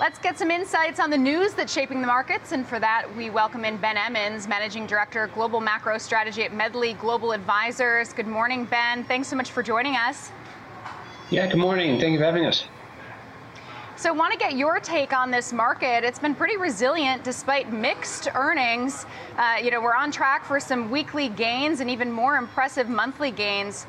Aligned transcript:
Let's 0.00 0.18
get 0.18 0.38
some 0.38 0.50
insights 0.50 0.98
on 0.98 1.10
the 1.10 1.18
news 1.18 1.52
that's 1.52 1.70
shaping 1.70 2.00
the 2.00 2.06
markets. 2.06 2.52
And 2.52 2.66
for 2.66 2.80
that, 2.80 3.04
we 3.18 3.28
welcome 3.28 3.66
in 3.66 3.76
Ben 3.76 3.98
Emmons, 3.98 4.48
Managing 4.48 4.86
Director, 4.86 5.26
Global 5.34 5.60
Macro 5.60 5.98
Strategy 5.98 6.42
at 6.42 6.54
Medley 6.54 6.94
Global 6.94 7.32
Advisors. 7.32 8.14
Good 8.14 8.26
morning, 8.26 8.64
Ben. 8.64 9.04
Thanks 9.04 9.28
so 9.28 9.36
much 9.36 9.50
for 9.50 9.62
joining 9.62 9.96
us. 9.96 10.32
Yeah, 11.28 11.46
good 11.48 11.58
morning. 11.58 12.00
Thank 12.00 12.12
you 12.12 12.18
for 12.18 12.24
having 12.24 12.46
us. 12.46 12.64
So, 13.96 14.08
I 14.08 14.12
want 14.12 14.32
to 14.32 14.38
get 14.38 14.54
your 14.54 14.80
take 14.80 15.12
on 15.12 15.30
this 15.30 15.52
market. 15.52 16.02
It's 16.02 16.18
been 16.18 16.34
pretty 16.34 16.56
resilient 16.56 17.22
despite 17.22 17.70
mixed 17.70 18.28
earnings. 18.34 19.04
Uh, 19.36 19.56
you 19.62 19.70
know, 19.70 19.82
we're 19.82 19.94
on 19.94 20.10
track 20.10 20.46
for 20.46 20.58
some 20.58 20.90
weekly 20.90 21.28
gains 21.28 21.80
and 21.80 21.90
even 21.90 22.10
more 22.10 22.36
impressive 22.36 22.88
monthly 22.88 23.32
gains. 23.32 23.84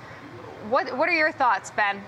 What, 0.68 0.98
what 0.98 1.07
are 1.07 1.16
your 1.16 1.32
thoughts, 1.32 1.71
Ben? 1.71 2.04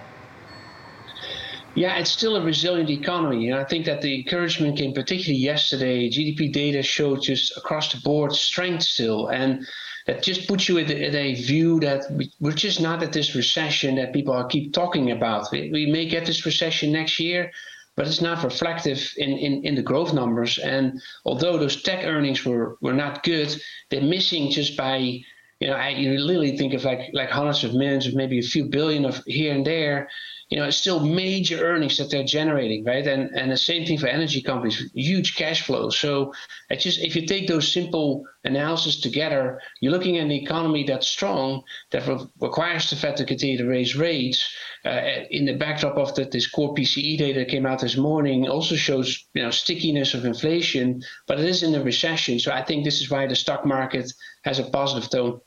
Yeah, 1.75 1.97
it's 1.97 2.11
still 2.11 2.35
a 2.35 2.41
resilient 2.41 2.89
economy. 2.91 3.49
And 3.49 3.59
I 3.59 3.63
think 3.63 3.85
that 3.85 4.01
the 4.01 4.15
encouragement 4.15 4.77
came 4.77 4.93
particularly 4.93 5.39
yesterday. 5.39 6.07
GDP 6.09 6.54
data 6.54 6.83
showed 6.83 7.23
just 7.23 7.57
across 7.57 7.91
the 7.91 8.00
board 8.01 8.33
strength 8.33 8.83
still. 8.83 9.29
And 9.29 9.65
that 10.05 10.21
just 10.21 10.47
puts 10.47 10.69
you 10.69 10.78
in 10.78 11.15
a, 11.15 11.33
view 11.36 11.79
that 11.79 12.04
we're 12.39 12.51
just 12.51 12.79
not 12.79 13.01
at 13.01 13.14
this 13.14 13.36
recession 13.36 13.95
that 13.95 14.14
people 14.14 14.33
are 14.33 14.45
keep 14.45 14.73
talking 14.73 15.11
about. 15.11 15.51
We, 15.51 15.71
we 15.71 15.86
may 15.87 16.07
get 16.07 16.25
this 16.25 16.45
recession 16.45 16.91
next 16.91 17.19
year, 17.19 17.51
but 17.95 18.05
it's 18.05 18.21
not 18.21 18.43
reflective 18.43 19.11
in, 19.17 19.31
in, 19.31 19.64
in 19.65 19.75
the 19.75 19.81
growth 19.81 20.14
numbers. 20.14 20.59
And 20.59 21.01
although 21.25 21.57
those 21.57 21.81
tech 21.81 22.05
earnings 22.05 22.45
were, 22.45 22.78
were 22.81 22.93
not 22.93 23.23
good, 23.23 23.55
they're 23.89 24.01
missing 24.01 24.51
just 24.51 24.78
by, 24.78 25.21
you 25.63 25.69
know, 25.69 25.87
you 25.87 26.19
literally 26.19 26.57
think 26.57 26.73
of 26.73 26.83
like 26.83 27.09
like 27.13 27.29
hundreds 27.29 27.63
of 27.63 27.73
millions 27.73 28.05
of 28.05 28.13
maybe 28.13 28.37
a 28.37 28.43
few 28.43 28.65
billion 28.65 29.05
of 29.05 29.23
here 29.25 29.53
and 29.53 29.65
there 29.65 30.09
you 30.53 30.59
know, 30.59 30.65
it's 30.65 30.77
still 30.77 30.99
major 30.99 31.63
earnings 31.63 31.97
that 31.97 32.11
they're 32.11 32.23
generating, 32.23 32.83
right? 32.83 33.08
And 33.08 33.31
and 33.36 33.52
the 33.52 33.58
same 33.58 33.88
thing 33.88 33.97
for 33.97 34.05
energy 34.05 34.39
companies, 34.39 34.91
huge 34.94 35.36
cash 35.36 35.66
flows. 35.66 35.97
So 35.97 36.31
it's 36.69 36.83
just 36.83 36.99
if 36.99 37.16
you 37.16 37.25
take 37.25 37.47
those 37.47 37.72
simple 37.72 38.23
analysis 38.44 39.02
together, 39.02 39.59
you're 39.81 39.92
looking 39.92 40.17
at 40.17 40.25
an 40.25 40.31
economy 40.31 40.83
that's 40.83 41.08
strong, 41.08 41.64
that 41.89 42.05
re- 42.08 42.27
requires 42.39 42.88
the 42.88 42.95
Fed 42.95 43.17
to 43.17 43.25
continue 43.25 43.58
to 43.58 43.66
raise 43.66 43.95
rates. 43.95 44.48
Uh, 44.86 45.23
in 45.31 45.45
the 45.45 45.55
backdrop 45.55 45.98
of 45.98 46.14
that, 46.14 46.30
this 46.30 46.45
core 46.45 46.75
PCE 46.75 47.17
data 47.17 47.39
that 47.39 47.48
came 47.48 47.66
out 47.66 47.80
this 47.80 47.98
morning 47.98 48.48
also 48.48 48.75
shows 48.75 49.25
you 49.33 49.42
know 49.42 49.50
stickiness 49.50 50.14
of 50.14 50.23
inflation, 50.23 51.02
but 51.25 51.39
it 51.39 51.45
is 51.45 51.64
in 51.64 51.73
a 51.73 51.83
recession. 51.83 52.38
So 52.38 52.52
I 52.52 52.61
think 52.61 52.83
this 52.83 53.02
is 53.02 53.09
why 53.09 53.25
the 53.25 53.36
stock 53.36 53.66
market 53.66 54.14
has 54.44 54.59
a 54.59 54.66
positive 54.66 55.09
tone. 55.09 55.42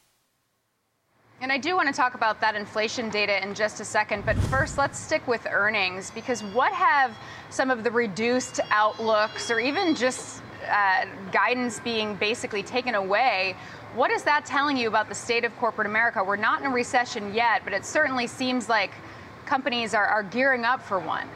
And 1.43 1.53
I 1.53 1.59
do 1.59 1.77
want 1.77 1.87
to 1.89 1.95
talk 1.95 2.15
about 2.15 2.41
that 2.41 2.55
inflation 2.55 3.11
data 3.11 3.43
in 3.43 3.55
just 3.55 3.81
a 3.81 3.85
second, 3.85 4.25
but 4.25 4.37
first 4.37 4.79
let's 4.79 4.99
stick 4.99 5.27
with 5.29 5.47
earnings 5.51 6.11
because 6.11 6.43
what 6.43 6.73
have 6.73 7.15
some 7.51 7.71
of 7.71 7.85
the 7.85 7.91
reduced 7.91 8.61
outlooks 8.71 9.51
or 9.51 9.61
even 9.61 9.95
just 9.95 10.43
uh, 10.71 11.05
guidance 11.33 11.79
being 11.81 12.17
basically 12.17 12.63
taken 12.63 12.95
away? 12.95 13.55
What 13.95 14.11
is 14.11 14.23
that 14.23 14.47
telling 14.47 14.79
you 14.79 14.89
about 14.89 15.11
the 15.11 15.15
state 15.15 15.45
of 15.45 15.55
corporate 15.59 15.87
America? 15.87 16.25
We're 16.25 16.37
not 16.37 16.61
in 16.61 16.67
a 16.67 16.71
recession 16.71 17.35
yet, 17.35 17.63
but 17.65 17.75
it 17.75 17.85
certainly 17.85 18.27
seems 18.27 18.71
like 18.71 18.93
companies 19.45 19.93
are, 19.93 20.07
are 20.07 20.23
gearing 20.23 20.65
up 20.65 20.83
for 20.83 20.99
one. 20.99 21.29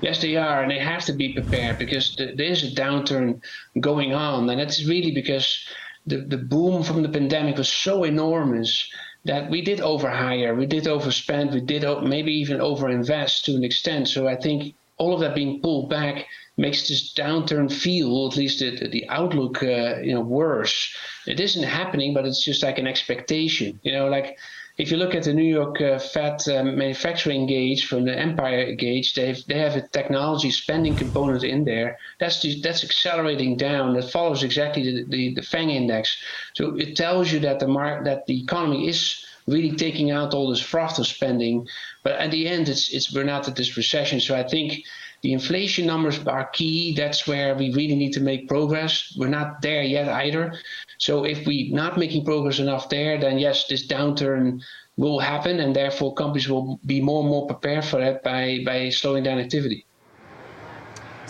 Yes, 0.00 0.20
they 0.20 0.34
are, 0.34 0.62
and 0.62 0.70
they 0.70 0.80
have 0.80 1.04
to 1.04 1.12
be 1.12 1.32
prepared 1.32 1.78
because 1.78 2.16
there 2.16 2.34
is 2.34 2.64
a 2.64 2.74
downturn 2.74 3.40
going 3.78 4.12
on, 4.12 4.50
and 4.50 4.60
it's 4.60 4.84
really 4.84 5.12
because 5.12 5.64
the, 6.06 6.18
the 6.18 6.38
boom 6.38 6.82
from 6.82 7.02
the 7.02 7.08
pandemic 7.08 7.56
was 7.56 7.68
so 7.68 8.04
enormous 8.04 8.90
that 9.24 9.50
we 9.50 9.62
did 9.62 9.78
overhire, 9.78 10.56
we 10.56 10.66
did 10.66 10.84
overspend, 10.84 11.52
we 11.52 11.60
did 11.60 11.84
maybe 12.02 12.32
even 12.32 12.58
overinvest 12.58 13.44
to 13.44 13.54
an 13.54 13.62
extent. 13.62 14.08
So 14.08 14.26
I 14.26 14.36
think 14.36 14.74
all 14.98 15.14
of 15.14 15.20
that 15.20 15.34
being 15.34 15.60
pulled 15.60 15.88
back 15.88 16.26
makes 16.56 16.88
this 16.88 17.14
downturn 17.14 17.72
feel, 17.72 18.28
at 18.30 18.36
least 18.36 18.58
the, 18.58 18.88
the 18.88 19.08
outlook, 19.08 19.62
uh, 19.62 20.00
you 20.00 20.12
know, 20.14 20.20
worse. 20.20 20.94
It 21.26 21.40
isn't 21.40 21.62
happening, 21.62 22.14
but 22.14 22.26
it's 22.26 22.44
just 22.44 22.62
like 22.62 22.78
an 22.78 22.86
expectation. 22.86 23.80
You 23.82 23.92
know, 23.92 24.08
like 24.08 24.38
if 24.78 24.90
you 24.90 24.96
look 24.96 25.14
at 25.14 25.24
the 25.24 25.34
New 25.34 25.42
York 25.42 25.80
uh, 25.80 25.98
Fed 25.98 26.40
um, 26.48 26.78
manufacturing 26.78 27.46
gauge 27.46 27.86
from 27.86 28.04
the 28.04 28.18
Empire 28.18 28.74
gauge, 28.74 29.14
they 29.14 29.34
have 29.50 29.76
a 29.76 29.86
technology 29.88 30.50
spending 30.50 30.96
component 30.96 31.44
in 31.44 31.64
there. 31.64 31.98
That's 32.18 32.40
the, 32.40 32.60
that's 32.60 32.82
accelerating 32.82 33.56
down. 33.56 33.94
That 33.94 34.10
follows 34.10 34.42
exactly 34.42 34.82
the, 34.82 35.04
the, 35.08 35.34
the 35.34 35.42
FANG 35.42 35.70
index. 35.70 36.16
So 36.54 36.76
it 36.76 36.96
tells 36.96 37.30
you 37.30 37.40
that 37.40 37.60
the 37.60 37.68
mar- 37.68 38.02
that 38.04 38.26
the 38.26 38.42
economy 38.42 38.88
is 38.88 39.24
really 39.46 39.76
taking 39.76 40.10
out 40.10 40.34
all 40.34 40.50
this 40.50 40.60
froth 40.60 40.98
of 40.98 41.06
spending. 41.06 41.66
But 42.02 42.12
at 42.12 42.30
the 42.30 42.48
end, 42.48 42.68
it's 42.68 42.92
it's 42.92 43.12
we're 43.12 43.24
not 43.24 43.48
at 43.48 43.56
this 43.56 43.76
recession. 43.76 44.20
So 44.20 44.34
I 44.34 44.42
think 44.42 44.84
the 45.22 45.32
inflation 45.32 45.86
numbers 45.86 46.18
are 46.26 46.48
key. 46.48 46.94
That's 46.94 47.26
where 47.26 47.54
we 47.54 47.72
really 47.72 47.94
need 47.94 48.12
to 48.14 48.20
make 48.20 48.48
progress. 48.48 49.14
We're 49.16 49.28
not 49.28 49.62
there 49.62 49.82
yet 49.82 50.08
either. 50.08 50.54
So 50.98 51.24
if 51.24 51.46
we're 51.46 51.72
not 51.74 51.96
making 51.96 52.24
progress 52.24 52.58
enough 52.58 52.88
there, 52.88 53.18
then 53.18 53.38
yes, 53.38 53.66
this 53.68 53.86
downturn 53.86 54.62
will 54.96 55.20
happen, 55.20 55.60
and 55.60 55.74
therefore 55.74 56.14
companies 56.14 56.48
will 56.48 56.78
be 56.84 57.00
more 57.00 57.20
and 57.22 57.30
more 57.30 57.46
prepared 57.46 57.84
for 57.84 58.00
that 58.00 58.22
by, 58.22 58.60
by 58.66 58.90
slowing 58.90 59.22
down 59.22 59.38
activity. 59.38 59.86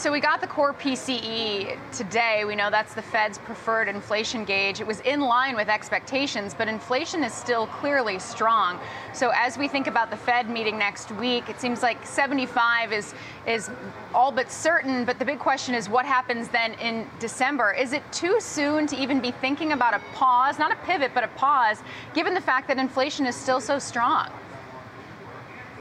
So 0.02 0.10
we 0.10 0.18
got 0.18 0.40
the 0.40 0.48
core 0.48 0.74
PCE 0.74 1.78
today. 1.92 2.44
We 2.44 2.56
know 2.56 2.70
that's 2.70 2.92
the 2.92 3.02
Fed's 3.02 3.38
preferred 3.38 3.86
inflation 3.86 4.44
gauge. 4.44 4.80
It 4.80 4.86
was 4.88 4.98
in 5.02 5.20
line 5.20 5.54
with 5.54 5.68
expectations, 5.68 6.54
but 6.58 6.66
inflation 6.66 7.22
is 7.22 7.32
still 7.32 7.68
clearly 7.68 8.18
strong. 8.18 8.80
So 9.12 9.30
as 9.32 9.56
we 9.56 9.68
think 9.68 9.86
about 9.86 10.10
the 10.10 10.16
Fed 10.16 10.50
meeting 10.50 10.76
next 10.76 11.12
week, 11.12 11.48
it 11.48 11.60
seems 11.60 11.84
like 11.84 12.04
75 12.04 12.92
is 12.92 13.14
is 13.46 13.70
all 14.12 14.32
but 14.32 14.50
certain, 14.50 15.04
but 15.04 15.20
the 15.20 15.24
big 15.24 15.38
question 15.38 15.72
is 15.72 15.88
what 15.88 16.04
happens 16.04 16.48
then 16.48 16.72
in 16.80 17.08
December? 17.20 17.72
Is 17.72 17.92
it 17.92 18.02
too 18.10 18.40
soon 18.40 18.88
to 18.88 18.96
even 18.96 19.20
be 19.20 19.30
thinking 19.30 19.70
about 19.70 19.94
a 19.94 20.00
pause, 20.14 20.58
not 20.58 20.72
a 20.72 20.76
pivot, 20.84 21.12
but 21.14 21.22
a 21.22 21.28
pause, 21.28 21.80
given 22.12 22.34
the 22.34 22.40
fact 22.40 22.66
that 22.66 22.76
inflation 22.76 23.24
is 23.24 23.36
still 23.36 23.60
so 23.60 23.78
strong? 23.78 24.32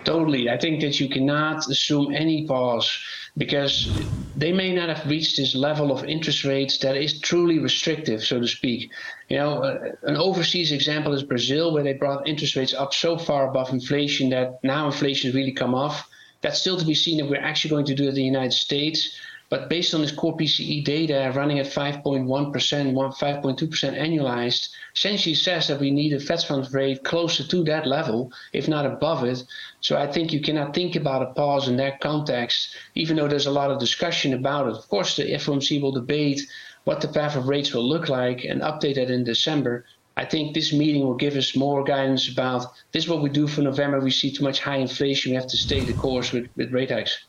Totally. 0.03 0.49
I 0.49 0.57
think 0.57 0.81
that 0.81 0.99
you 0.99 1.09
cannot 1.09 1.67
assume 1.69 2.13
any 2.13 2.47
pause 2.47 2.89
because 3.37 3.87
they 4.35 4.51
may 4.51 4.73
not 4.73 4.89
have 4.89 5.07
reached 5.07 5.37
this 5.37 5.53
level 5.55 5.91
of 5.91 6.03
interest 6.05 6.43
rates 6.43 6.79
that 6.79 6.97
is 6.97 7.19
truly 7.19 7.59
restrictive, 7.59 8.23
so 8.23 8.39
to 8.39 8.47
speak. 8.47 8.91
You 9.29 9.37
know, 9.37 9.63
uh, 9.63 9.77
an 10.03 10.17
overseas 10.17 10.71
example 10.71 11.13
is 11.13 11.23
Brazil, 11.23 11.73
where 11.73 11.83
they 11.83 11.93
brought 11.93 12.27
interest 12.27 12.55
rates 12.55 12.73
up 12.73 12.93
so 12.93 13.17
far 13.17 13.49
above 13.49 13.71
inflation 13.71 14.29
that 14.29 14.59
now 14.63 14.87
inflation 14.87 15.29
has 15.29 15.35
really 15.35 15.51
come 15.51 15.75
off. 15.75 16.09
That's 16.41 16.59
still 16.59 16.77
to 16.77 16.85
be 16.85 16.95
seen 16.95 17.19
if 17.19 17.29
we're 17.29 17.39
actually 17.39 17.69
going 17.69 17.85
to 17.85 17.95
do 17.95 18.05
it 18.05 18.09
in 18.09 18.15
the 18.15 18.23
United 18.23 18.53
States. 18.53 19.15
But 19.51 19.67
based 19.67 19.93
on 19.93 19.99
this 19.99 20.13
core 20.13 20.37
PCE 20.37 20.85
data 20.85 21.29
running 21.35 21.59
at 21.59 21.65
5.1%, 21.65 22.23
5.2% 22.23 23.99
annualized, 23.99 24.69
essentially 24.95 25.35
says 25.35 25.67
that 25.67 25.81
we 25.81 25.91
need 25.91 26.13
a 26.13 26.21
Fed 26.21 26.41
funds 26.41 26.71
rate 26.71 27.03
closer 27.03 27.43
to 27.45 27.61
that 27.65 27.85
level, 27.85 28.31
if 28.53 28.69
not 28.69 28.85
above 28.85 29.25
it. 29.25 29.43
So 29.81 29.97
I 29.97 30.09
think 30.09 30.31
you 30.31 30.39
cannot 30.39 30.73
think 30.73 30.95
about 30.95 31.21
a 31.21 31.33
pause 31.33 31.67
in 31.67 31.75
that 31.77 31.99
context, 31.99 32.77
even 32.95 33.17
though 33.17 33.27
there's 33.27 33.45
a 33.45 33.51
lot 33.51 33.71
of 33.71 33.79
discussion 33.79 34.33
about 34.33 34.69
it. 34.69 34.77
Of 34.77 34.87
course, 34.87 35.17
the 35.17 35.23
FOMC 35.23 35.81
will 35.81 35.91
debate 35.91 36.39
what 36.85 37.01
the 37.01 37.09
path 37.09 37.35
of 37.35 37.49
rates 37.49 37.73
will 37.73 37.83
look 37.83 38.07
like 38.07 38.45
and 38.45 38.61
update 38.61 38.95
that 38.95 39.11
in 39.11 39.25
December. 39.25 39.83
I 40.15 40.23
think 40.23 40.53
this 40.53 40.71
meeting 40.71 41.03
will 41.03 41.15
give 41.15 41.35
us 41.35 41.57
more 41.57 41.83
guidance 41.83 42.31
about 42.31 42.67
this 42.93 43.03
is 43.03 43.09
what 43.09 43.21
we 43.21 43.29
do 43.29 43.47
for 43.47 43.63
November. 43.63 43.99
We 43.99 44.11
see 44.11 44.31
too 44.31 44.45
much 44.45 44.61
high 44.61 44.77
inflation. 44.77 45.31
We 45.31 45.35
have 45.35 45.47
to 45.47 45.57
stay 45.57 45.81
the 45.81 45.91
course 45.91 46.31
with, 46.31 46.47
with 46.55 46.71
rate 46.71 46.91
hikes. 46.91 47.25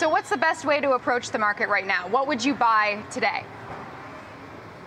So, 0.00 0.08
what's 0.08 0.30
the 0.30 0.38
best 0.38 0.64
way 0.64 0.80
to 0.80 0.92
approach 0.92 1.28
the 1.28 1.38
market 1.38 1.68
right 1.68 1.86
now? 1.86 2.08
What 2.08 2.26
would 2.26 2.42
you 2.42 2.54
buy 2.54 3.04
today? 3.10 3.44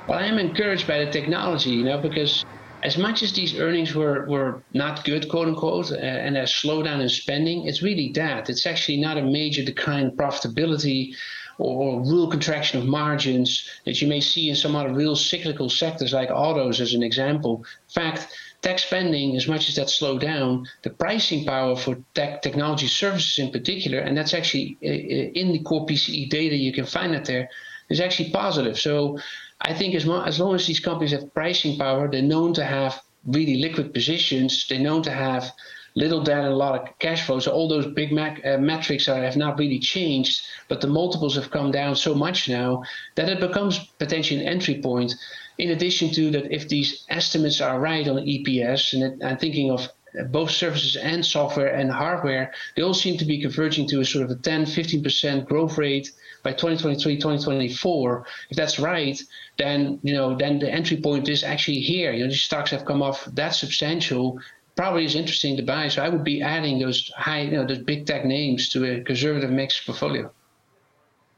Well, 0.08 0.18
I 0.18 0.24
am 0.24 0.40
encouraged 0.40 0.88
by 0.88 1.06
the 1.06 1.12
technology, 1.12 1.70
you 1.70 1.84
know, 1.84 2.00
because 2.00 2.44
as 2.82 2.98
much 2.98 3.22
as 3.22 3.32
these 3.32 3.60
earnings 3.60 3.94
were, 3.94 4.26
were 4.28 4.64
not 4.74 5.06
good, 5.06 5.30
quote 5.30 5.48
unquote, 5.50 5.92
uh, 5.92 5.98
and 5.98 6.36
a 6.36 6.46
slowdown 6.46 7.00
in 7.00 7.10
spending, 7.10 7.68
it's 7.68 7.84
really 7.84 8.12
that. 8.14 8.50
It's 8.50 8.66
actually 8.66 8.98
not 8.98 9.20
a 9.20 9.22
major 9.22 9.64
decline 9.64 10.06
in 10.06 10.18
profitability 10.18 11.14
or, 11.60 12.00
or 12.00 12.02
real 12.02 12.28
contraction 12.28 12.82
of 12.82 12.88
margins 12.88 13.70
that 13.86 14.02
you 14.02 14.08
may 14.08 14.20
see 14.20 14.50
in 14.50 14.56
some 14.56 14.76
other 14.76 14.92
real 14.92 15.16
cyclical 15.16 15.70
sectors 15.70 16.14
like 16.14 16.32
autos, 16.32 16.82
as 16.82 16.96
an 16.96 17.04
example. 17.04 17.64
In 17.88 17.94
fact, 17.94 18.36
tech 18.64 18.80
spending, 18.80 19.36
as 19.36 19.48
much 19.48 19.70
as 19.70 19.76
that 19.76 19.90
slowed 19.90 20.22
down, 20.22 20.66
the 20.82 20.90
pricing 20.90 21.46
power 21.46 21.76
for 21.76 21.98
tech 22.16 22.42
technology 22.42 22.88
services 22.88 23.38
in 23.38 23.52
particular, 23.52 24.00
and 24.00 24.18
that's 24.18 24.34
actually 24.34 24.78
uh, 24.84 24.88
uh, 24.88 25.42
in 25.42 25.52
the 25.52 25.60
core 25.60 25.86
PCE 25.86 26.30
data, 26.30 26.56
you 26.56 26.74
can 26.74 26.86
find 26.86 27.14
that 27.14 27.26
there, 27.26 27.50
is 27.90 28.00
actually 28.00 28.32
positive. 28.32 28.80
So 28.80 29.20
I 29.62 29.74
think 29.74 29.94
as, 29.94 30.08
as 30.08 30.40
long 30.40 30.56
as 30.56 30.66
these 30.66 30.80
companies 30.80 31.12
have 31.12 31.34
pricing 31.34 31.78
power, 31.78 32.10
they're 32.10 32.22
known 32.22 32.54
to 32.56 32.64
have 32.64 33.02
really 33.26 33.58
liquid 33.58 33.94
positions, 33.94 34.66
they're 34.68 34.80
known 34.80 35.04
to 35.04 35.12
have 35.12 35.52
little 35.96 36.24
debt 36.24 36.40
and 36.40 36.48
a 36.48 36.56
lot 36.56 36.80
of 36.80 37.00
cash 37.00 37.26
flow. 37.26 37.40
So 37.40 37.52
all 37.52 37.68
those 37.68 37.88
big 37.88 38.12
mac, 38.12 38.44
uh, 38.46 38.58
metrics 38.58 39.08
are, 39.08 39.22
have 39.22 39.38
not 39.38 39.58
really 39.60 39.80
changed, 39.80 40.46
but 40.68 40.82
the 40.82 40.88
multiples 40.88 41.36
have 41.36 41.52
come 41.52 41.72
down 41.72 41.96
so 41.96 42.16
much 42.16 42.50
now 42.50 42.84
that 43.16 43.30
it 43.30 43.40
becomes 43.40 43.80
potentially 44.00 44.42
an 44.42 44.48
entry 44.48 44.82
point. 44.82 45.14
In 45.58 45.70
addition 45.70 46.12
to 46.14 46.32
that, 46.32 46.52
if 46.52 46.68
these 46.68 47.06
estimates 47.10 47.62
are 47.62 47.80
right 47.80 48.08
on 48.08 48.18
EPS, 48.18 48.94
and 48.94 49.04
it, 49.04 49.26
I'm 49.26 49.38
thinking 49.38 49.70
of 49.70 49.88
both 50.30 50.52
services 50.52 50.96
and 50.96 51.26
software 51.26 51.74
and 51.74 51.92
hardware, 51.92 52.54
they 52.76 52.84
all 52.84 52.94
seem 52.94 53.18
to 53.18 53.26
be 53.26 53.42
converging 53.42 53.88
to 53.90 54.00
a 54.00 54.06
sort 54.06 54.26
of 54.26 54.32
a 54.32 54.36
10, 54.36 54.66
15% 54.66 55.46
growth 55.46 55.78
rate 55.78 56.12
by 56.44 56.52
2023, 56.52 57.16
2024. 57.16 58.26
If 58.50 58.58
that's 58.58 58.80
right, 58.80 59.20
then 59.58 60.00
you 60.04 60.14
know 60.14 60.36
then 60.36 60.60
the 60.60 60.72
entry 60.72 60.98
point 60.98 61.30
is 61.30 61.44
actually 61.44 61.80
here. 61.80 62.12
You 62.12 62.24
know, 62.24 62.30
these 62.30 62.44
stocks 62.44 62.72
have 62.72 62.86
come 62.86 63.02
off 63.02 63.26
that 63.26 63.56
substantial. 63.56 64.40
Probably 64.76 65.06
is 65.06 65.16
interesting 65.16 65.56
to 65.58 65.64
buy. 65.64 65.88
So 65.88 66.04
I 66.04 66.10
would 66.10 66.24
be 66.24 66.42
adding 66.42 66.80
those 66.80 67.12
high, 67.16 67.42
you 67.42 67.52
know, 67.52 67.66
those 67.66 67.80
big 67.80 68.06
tech 68.06 68.26
names 68.26 68.70
to 68.70 68.86
a 68.86 69.02
conservative 69.02 69.52
mix 69.52 69.80
portfolio. 69.84 70.32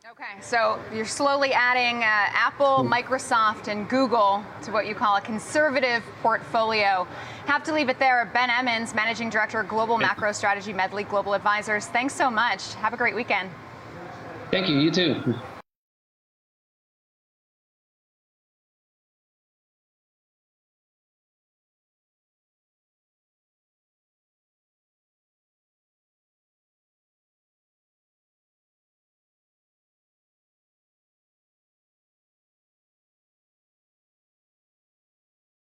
Okay, 0.10 0.40
so 0.40 0.80
you're 0.94 1.04
slowly 1.04 1.52
adding 1.52 1.98
uh, 1.98 2.06
Apple, 2.06 2.88
Microsoft, 2.90 3.68
and 3.68 3.90
Google 3.90 4.42
to 4.64 4.72
what 4.72 4.88
you 4.88 4.96
call 4.96 5.18
a 5.18 5.22
conservative 5.22 6.02
portfolio. 6.22 7.06
Have 7.48 7.64
to 7.64 7.74
leave 7.74 7.90
it 7.90 8.00
there. 8.00 8.32
Ben 8.34 8.50
Emmons, 8.50 8.96
Managing 8.96 9.30
Director, 9.30 9.62
Global 9.64 9.98
Macro 9.98 10.32
Strategy, 10.32 10.72
Medley 10.72 11.04
Global 11.04 11.34
Advisors. 11.34 11.88
Thanks 11.88 12.16
so 12.16 12.32
much. 12.32 12.76
Have 12.76 12.94
a 12.94 12.98
great 12.98 13.16
weekend. 13.16 13.50
Thank 14.52 14.70
you. 14.70 14.80
You 14.80 14.92
too. 14.92 15.36